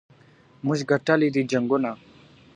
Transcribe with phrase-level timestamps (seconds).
[0.65, 1.91] موږ ګټلي دي جنګونه.